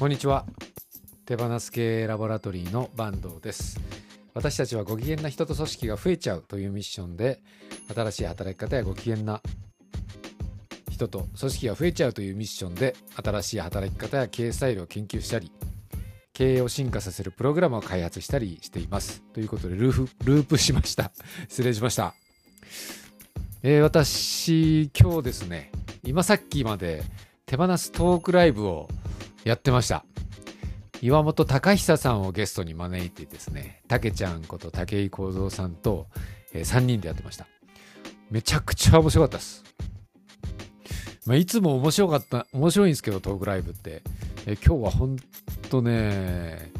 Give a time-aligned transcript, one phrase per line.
[0.00, 0.46] こんにちは。
[1.26, 3.78] 手放す系ラボラトリーの坂東です。
[4.32, 7.42] 私たちはご機嫌な人と組織が増えちゃうというミッションで
[7.94, 9.42] 新しい働き方やご機嫌な
[10.90, 15.52] 人と組織が増えちゃうというミッションで新しい働き方や経営スタイルを研究したり
[16.32, 19.20] 経営を進化させるプログラムを開発したりしています。
[19.34, 21.12] ということでループループしました。
[21.50, 22.14] 失礼しました。
[23.62, 25.70] えー、私今日ですね
[26.02, 27.02] 今さっきまで
[27.44, 28.88] 手放すトークライブを
[29.50, 30.04] やってました。
[31.02, 36.06] 岩本隆久さんをゲストに招いてですねたけちゃんこと武井幸三さんと、
[36.52, 37.48] えー、3人でやってました。
[38.30, 39.64] めちゃくちゃ面白かったです。
[41.26, 44.02] まあ、いつも面白かった面白いんですけどトークライブって、
[44.46, 45.16] えー、今日はほん
[45.68, 46.70] とね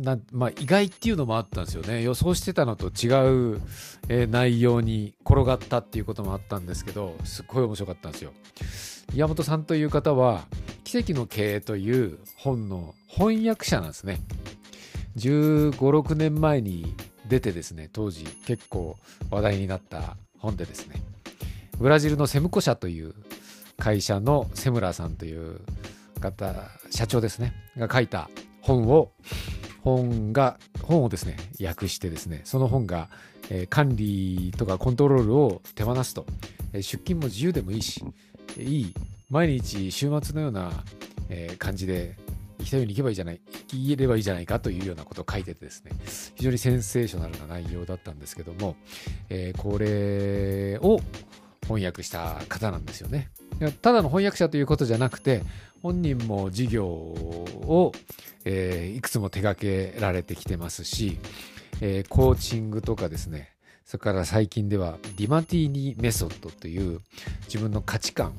[0.00, 2.02] なまあ、意外っていうのもあったんですよね。
[2.02, 3.60] 予想してたのと違う、
[4.08, 8.32] えー、内容に転がったっていうこともあったんですけどすっごい面白かったんですよ。
[9.12, 10.46] 岩本さんという方は
[10.90, 14.20] 「奇跡の経営」という本の翻訳者なんですね。
[15.16, 16.96] 1 5 6年前に
[17.28, 18.96] 出てですね当時結構
[19.30, 21.00] 話題になった本でですね
[21.78, 23.14] ブラジルのセムコ社という
[23.78, 25.60] 会社のセムラーさんという
[26.20, 26.54] 方
[26.90, 28.28] 社長ですねが書いた
[28.60, 29.12] 本を
[29.82, 33.08] 本が本をですね訳してですねその本が、
[33.48, 36.26] えー、管理とかコントロールを手放すと、
[36.72, 38.04] え、出勤も自由でもいいし
[38.56, 38.94] いい
[39.30, 40.84] 毎日週末のような、
[41.28, 42.16] え、感じで
[42.58, 43.40] 行きたいように行けばいいじゃない
[43.72, 45.92] 言えればいいじゃないかというようなことを書いててですね。
[46.34, 48.74] 非常にセンセーショナルな内容だったんですけども、
[49.28, 51.00] え、これを
[51.62, 53.30] 翻訳した方なんですよね。
[53.82, 55.42] ただの翻訳者ということじゃなくて
[55.82, 57.92] 本人も事業を、
[58.44, 61.18] え、いくつも手掛けられてきてますし、
[61.80, 63.52] え、コーチングとかですね
[63.84, 67.00] それから最近ではディマティーニメソッドという
[67.46, 68.34] 自分の価値観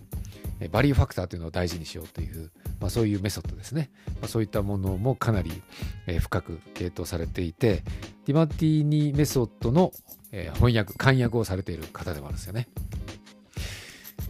[0.70, 5.52] バリューファクターというのを大事にしようという、まあ、そういうメソッドですね、まあ、そういったものもかなり、
[6.20, 7.84] 深く傾倒されていて
[8.26, 9.92] ディマティーニメソッドの、
[10.56, 12.68] 翻訳監訳をされている方でもあるんですよね。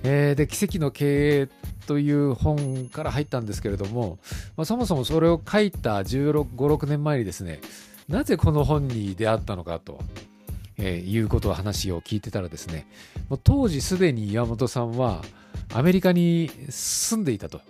[0.04, 1.50] えー、で奇跡の経営
[1.86, 4.18] という本から入ったんですけれども、
[4.58, 7.60] まあ、そもそもそれを書いた16、5、6年前にですね
[8.08, 10.00] なぜこの本に出会ったのかと
[10.78, 12.88] えー、いうことを話を聞いてたらですね
[13.30, 15.22] もう当時すでに岩本さんは
[15.74, 17.62] アメリカに住んでいたと。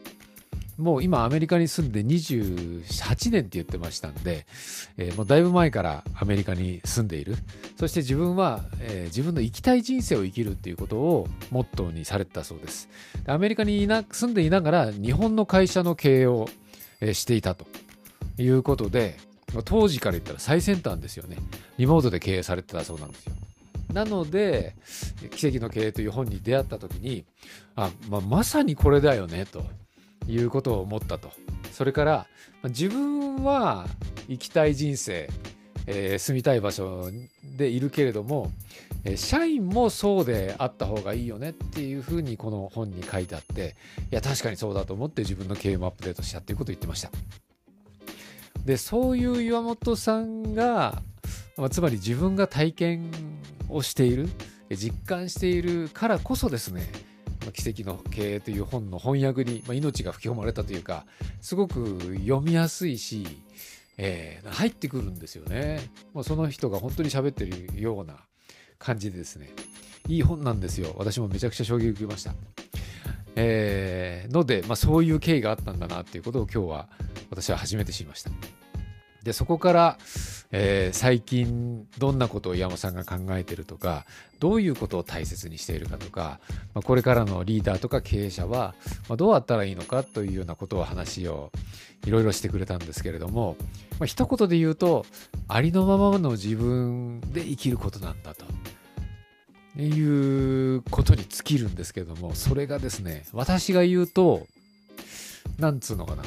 [0.77, 4.47] もう今アメリカに住んで28年って言ってましたんで、
[4.97, 7.35] えー、もうだいぶ前からアメリカに住んでいる。
[7.77, 12.89] そして自分は、えー、自分の生きたい人生を生きるっていうことをモットーにされてたそうです。
[13.27, 16.49] アメリカにいな住んでいながら日本の会社の経営を、
[16.99, 17.67] えー、していたと
[18.39, 19.17] いうことで
[19.65, 21.37] 当時から言ったら最先端ですよね。
[21.77, 23.33] リモートで経営されてたそうなんですよ。
[23.91, 24.75] なので
[25.35, 27.25] 「奇跡の経営」という本に出会った時に
[27.75, 29.65] あ、まあ、まさにこれだよねと
[30.27, 31.31] いうことを思ったと
[31.71, 32.27] それから
[32.63, 33.87] 自分は
[34.27, 35.29] 生きたい人生、
[35.87, 37.09] えー、住みたい場所
[37.57, 38.51] でいるけれども
[39.15, 43.75] 社員もそうであった方がいいよねっていうふうにこの本に書いてあって
[44.11, 47.09] いや確かにそうだと思って自分の経営もアップデートしたっていうことを言ってました。
[48.65, 51.01] でそういう岩本さんが、
[51.61, 53.11] まあ、つまり自分が体験
[53.69, 54.27] をしている
[54.71, 56.81] 実感しているからこそですね
[57.53, 61.05] 「奇跡の経営」という本の翻訳に、まあ、命が吹き込まれたというか
[61.39, 63.27] すごく読みやすいし、
[63.99, 65.81] えー、入ってくるんですよね。
[66.15, 68.15] まあ、その人が本当に喋ってるような
[68.79, 69.51] 感じでですね
[70.07, 72.33] いい本なんですよ私もめちゃくちゃ衝撃を受けました。
[73.35, 76.89] えー、ので、まあ、そういう経緯があったんだなっていうことを今日は
[77.29, 78.31] 私は初めて知りました。
[79.23, 79.97] でそこから、
[80.51, 84.05] えー、最近どんなことを山さんが考えてるとか
[84.39, 86.39] どういうことを大切にしているかとか、
[86.73, 88.73] まあ、これからのリーダーとか経営者は、
[89.07, 91.51] まあ、どうあったらいいのかというようなことを話を
[92.05, 93.55] いろいろしてくれたんですけれども、
[93.99, 95.05] まあ、一言で言うと
[95.47, 98.45] ありのままの自分で生きることなんだと。
[99.79, 104.45] いうことに尽きるんですけどもそれがですね私が言うと
[105.59, 106.23] なんつうのかな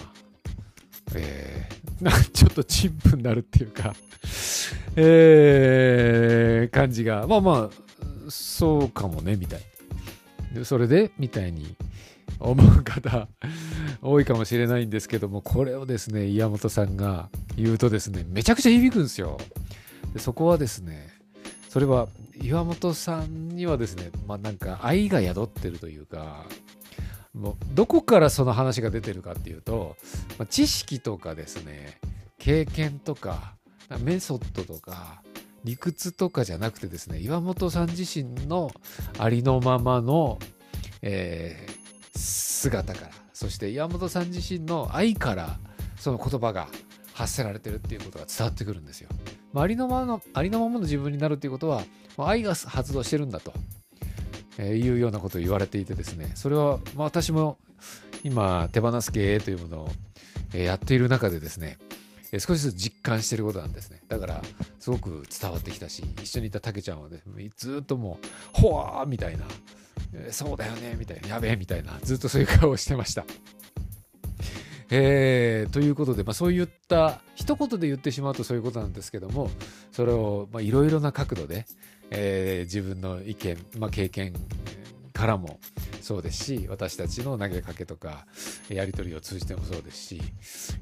[1.14, 3.94] えー、 ちょっと陳腐になるっていうか。
[4.96, 7.26] えー、感じが。
[7.26, 7.84] まあまあ
[8.28, 9.60] そうかもねみたい
[10.54, 11.76] でそれでみたいに
[12.38, 13.28] 思う方
[14.02, 19.38] 多いかもしれないんですけどもこれをですね岩本さんが言うとですねめちゃくちゃ響くんですよ。
[20.12, 21.08] でそこはですね
[21.68, 22.08] それは
[22.40, 26.46] 岩本さんにはですねまあなんか愛が宿ってるというか
[27.34, 29.96] もうどこからその話が出てるかっていうと、
[30.38, 31.98] まあ、知識とかですね
[32.38, 33.54] 経験とか
[34.00, 35.22] メソッドとか
[35.64, 38.70] 理屈とかじゃなくてですね岩本さん自身の
[39.18, 40.38] ありのままの、
[41.02, 45.58] えー、姿からそして岩本さん自身の愛から
[45.96, 46.68] その言葉が
[47.14, 49.08] 発せられてるっていうことが伝わってくるんですよ。
[49.52, 51.82] まあ、ありのままのありのままの自分になるっていうことは、
[52.18, 53.54] 愛が発動してるんだと、
[54.58, 57.58] えいうようなことを言われていてですねそれは、まあ、私も
[58.22, 59.90] 今手放す経営というものを、
[60.54, 61.78] えやっている中でですね
[62.38, 64.42] 少しずつ実感してることなんですねだから
[64.80, 67.22] すごく伝わってきたし一緒にいたたけちゃんはね
[67.56, 69.44] ずっともう「ほわ!」みたいな
[70.30, 73.24] 「そうだよね」みたいな「やべえ」みたいなずっとそういう顔をしてました。
[74.96, 79.50] えー、ということで、まあ、そういった一言で言ってしまうとそういうことなんですけども
[79.90, 81.66] それをいろいろな角度で、
[82.12, 84.34] えー、自分の意見、まあ、経験
[85.12, 85.58] からも
[86.00, 88.24] そうですし私たちの投げかけとか
[88.68, 90.22] やり取りを通じてもそうですし、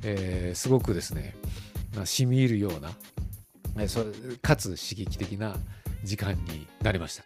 [0.02, 1.34] えー、すごくですね、
[1.96, 2.90] まあ、染み入るような、
[3.78, 5.56] えー、かつ刺激的な
[6.04, 7.24] 時間になりました。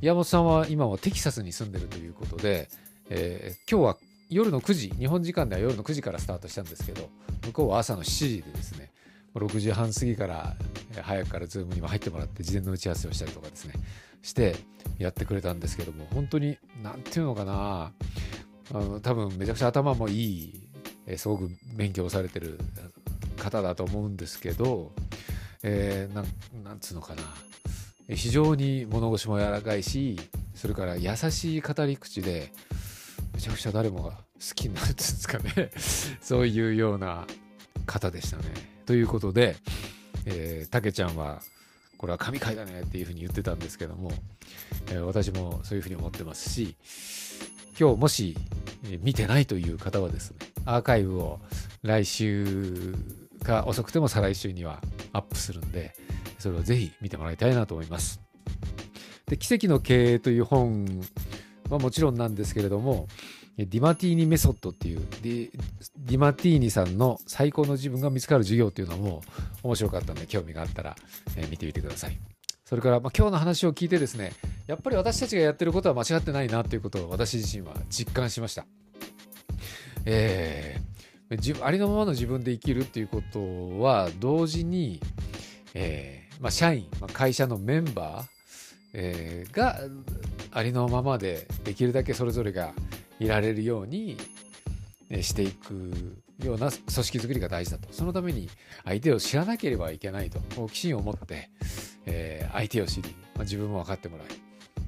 [0.00, 2.68] 岩本さんは今はテキサスに住んでるということで、
[3.08, 3.96] えー、今日は
[4.28, 7.08] 夜の9時日本時間では夜の9時からスタートしたんですけど
[7.46, 8.90] 向こうは朝の7時でですね
[9.34, 10.56] 6時半過ぎから
[11.02, 13.74] 早くからズームにも入ってもらって事前の打ち合わせをしたりとかですね
[14.22, 14.56] して
[14.98, 17.92] やってくれたんですけども本当に何て言うのかな
[18.72, 20.60] あの多分めちゃくちゃ頭もいい、
[21.18, 22.58] すごく勉強されてる
[23.36, 24.92] 方だと思うんですけど、
[25.62, 26.14] えー、
[26.64, 27.22] なんつうのかな
[28.14, 30.18] 非常に物腰も柔らかいし
[30.54, 32.52] それから優しい語り口で
[33.34, 34.18] めちゃくちゃ誰もが好
[34.54, 35.70] きになるんですかね
[36.20, 37.26] そういうような
[37.86, 38.44] 方でしたね。
[38.86, 39.56] ということで、
[40.26, 41.42] えー、たけちゃんは
[41.98, 44.12] これは神回だねっていうふうに言ってたんですけども、
[44.88, 46.76] えー、私もそういうふうに思ってますし
[47.78, 48.36] 今日もし、
[49.00, 51.40] 見てないという方はですねアーカイブを
[51.82, 52.94] 来週
[53.42, 54.80] か遅くても再来週には
[55.12, 55.94] アップするんで
[56.38, 58.20] それをぜひ見てもらいたいなと思います。
[59.26, 60.86] で奇跡の経営という本
[61.70, 63.08] はもちろんなんですけれども
[63.56, 69.22] ディマティーニメソッドっていうディマティーニさんの最高の自分が見つかる授業っていうのも
[69.62, 70.96] 面白かったので興味があったら、
[71.36, 72.18] え見てみてください。
[72.64, 74.32] それから、まあ、今日の話を聞いてですね
[74.66, 78.66] やっぱり私たちがやってることは間違ってないなということを私自身は実感しました。
[80.06, 85.00] えー、ありのままの自分で生きるっていうことは同時に、
[85.74, 88.26] えーまあ、社員、まあ、会社のメンバー、
[88.94, 89.80] えー、が
[90.54, 92.72] ありのままでできるだけそれぞれが
[93.18, 94.16] いられるように
[95.20, 97.88] していくような組織づくりが大事だと。
[97.92, 98.48] そのために
[98.84, 100.38] 相手を知らなければいけないと。
[100.54, 101.50] 好奇心を持って、
[102.06, 104.26] えー、相手を知り、まあ、自分も分かってもらい。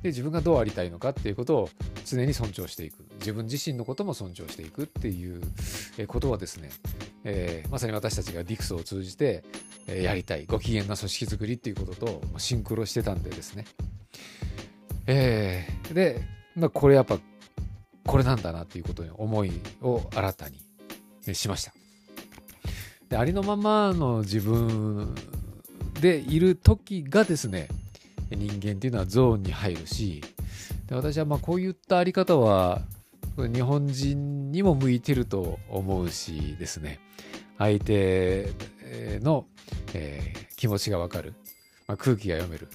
[0.03, 1.69] で、自分がどうありたいのかっていうことを
[2.05, 3.05] 常に尊重していく。
[3.19, 5.41] 自分自身のことも尊重していくっていう
[6.07, 6.71] ことはですね、
[7.25, 9.43] えー、まさに私たちがディクスを通じて
[9.89, 13.65] やりたいご機嫌な組織づくりっていうこととシンクロしてたんでですね。
[15.07, 16.21] えー、で、
[16.55, 17.19] まあ、これやっぱ
[18.07, 21.73] これなんだなっていうことに思いを新たにしました。
[23.09, 25.15] でありのままの自分
[26.01, 27.69] でいる時がですね
[28.31, 30.23] 人間っていうのはゾーンに入るし
[30.87, 32.83] で私はまあこういったあり方は
[33.37, 37.01] 日本人にも向いてると思うしですね。
[37.59, 38.51] 相手
[39.23, 39.47] の、
[39.95, 41.35] えー、気持ちがわかる、
[41.87, 42.69] まあ、空気が読める、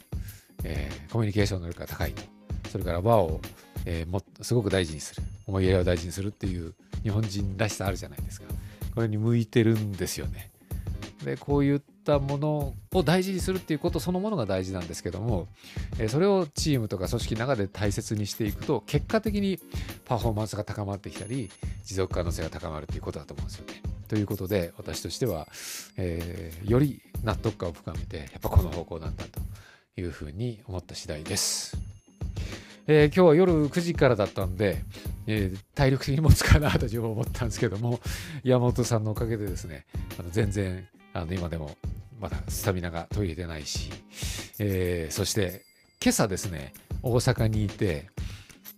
[0.63, 2.21] えー、コミュニケーション能力が高いと。
[2.69, 3.41] それから和を
[3.85, 5.24] えー、もすごく大事にする。
[5.47, 8.47] 思いやりを大事にするっていう日本人らしさあるじゃないですか。
[8.93, 10.51] これに向いてるんですよね。
[11.24, 15.47] でこういったものを大事にするっていうことそのものが大事なんですけども、
[16.00, 19.59] えー、それをチームとか組織の中で大切にしていくと結果的に
[20.05, 21.51] パフォーマンスが高まってきたり
[21.86, 23.83] 持続可能性が高まるということだと思うんですよね。
[24.07, 25.47] ということで私としては、
[25.95, 29.39] えー、より納得感を深めてやっぱこの方向なんだと。
[29.98, 31.77] いうふうに思った次第です。
[32.88, 34.83] えー、今日は夜9時からだったんで、
[35.27, 38.00] えー、体力的にもつかなと自分は思ったんですけども、
[38.43, 39.86] 山本さんのおかげでですね、
[40.19, 41.75] あの全然あの今でも
[42.19, 43.91] まだスタミナが途切れてないし、
[44.60, 45.63] えー、そして
[46.03, 48.10] 今朝ですね、大阪にいて、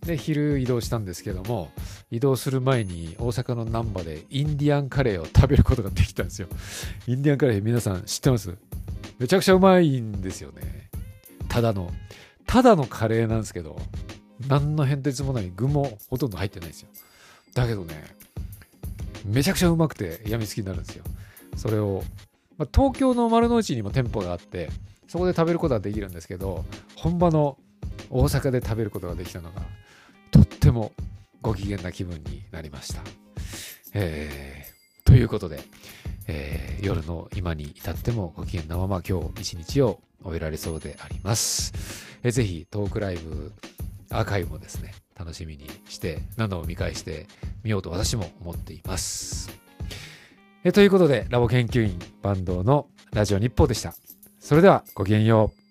[0.04, 1.72] で、昼移動したんですけども、
[2.10, 6.48] 移動する前に大阪の難波でインディアンカレーを食べることができたんですよ。
[7.06, 8.54] インディアンカレー皆さん知ってます？
[9.18, 10.83] めちゃくちゃうまいんですよね。
[11.54, 11.88] ただの
[12.48, 13.80] ただのカレーなんですけど、
[14.48, 16.88] 何の変哲もない具もほとんど入ってないですよ。
[17.54, 18.04] だけどね、
[19.24, 21.04] めちゃくちゃうまくてやみつきになるんですよ。
[21.56, 22.02] それを、
[22.58, 24.68] まあ、東京の丸の内にも店舗があって、
[25.06, 26.64] そこで食べることはできるんですけど、
[26.96, 27.56] 本場の
[28.10, 29.62] 大阪で食べることができたのが、
[30.32, 30.90] とっても
[31.40, 33.00] ご機嫌な気分になりました。
[33.92, 35.62] えー、ということで、
[36.26, 41.72] えー、夜の今に至ってもご機嫌なまま今日一日を終えられそうであります。
[42.22, 43.52] え、ぜひトークライブ
[44.10, 47.26] アーカイブもですね、楽しみにして何度も見返して
[47.62, 49.50] みようと私も思っています。
[50.64, 53.94] えということでラボ研究員バンドのラジオ日報でした。
[54.40, 55.63] それではごきげんよう。